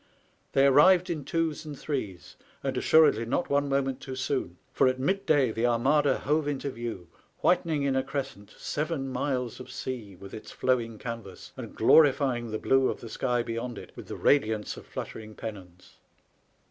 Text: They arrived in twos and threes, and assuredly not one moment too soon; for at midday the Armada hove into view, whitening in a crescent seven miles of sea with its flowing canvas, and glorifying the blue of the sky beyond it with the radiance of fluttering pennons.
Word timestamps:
They 0.53 0.65
arrived 0.65 1.11
in 1.11 1.25
twos 1.25 1.63
and 1.63 1.77
threes, 1.77 2.35
and 2.63 2.75
assuredly 2.75 3.23
not 3.23 3.51
one 3.51 3.69
moment 3.69 4.01
too 4.01 4.15
soon; 4.15 4.57
for 4.73 4.87
at 4.87 4.99
midday 4.99 5.51
the 5.51 5.67
Armada 5.67 6.17
hove 6.17 6.47
into 6.47 6.71
view, 6.71 7.07
whitening 7.41 7.83
in 7.83 7.95
a 7.95 8.01
crescent 8.01 8.49
seven 8.57 9.09
miles 9.09 9.59
of 9.59 9.69
sea 9.69 10.15
with 10.15 10.33
its 10.33 10.49
flowing 10.51 10.97
canvas, 10.97 11.51
and 11.55 11.75
glorifying 11.75 12.49
the 12.49 12.57
blue 12.57 12.89
of 12.89 12.99
the 12.99 13.09
sky 13.09 13.43
beyond 13.43 13.77
it 13.77 13.91
with 13.95 14.07
the 14.07 14.17
radiance 14.17 14.75
of 14.75 14.87
fluttering 14.87 15.35
pennons. 15.35 15.97